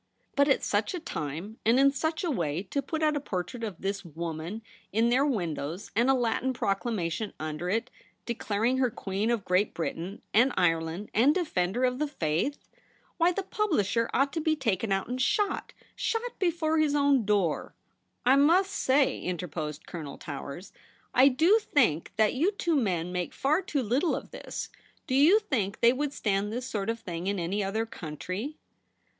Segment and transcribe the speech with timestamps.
[0.35, 3.63] 'But at such a time; and in such a way, to put out a portrait
[3.63, 7.91] of this w^oman in their windows, and a Latin proclamation under it)
[8.25, 12.57] declaring her Queen of Great Britain and Ireland and Defender of the Faith!
[13.17, 17.75] Why the publisher ought to be taken out and shot— shot before his own door.''
[18.25, 20.71] I must say,' interposed Colonel Towers,'
[21.13, 24.69] I do think that you two men make far too little of this.
[25.05, 28.57] Do you think they would stand this sort of thing in any other country